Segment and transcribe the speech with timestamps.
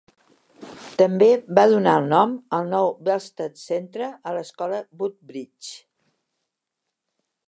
[1.01, 1.27] També
[1.59, 5.75] va donar el nom al nou "Belstead Centre" a l'escola Woodbridge.